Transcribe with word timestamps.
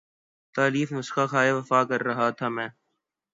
تالیف 0.55 0.91
نسخہ 0.91 1.25
ہائے 1.31 1.51
وفا 1.51 1.83
کر 1.83 2.01
رہا 2.03 2.29
تھا 2.29 2.47
میں 2.49 2.67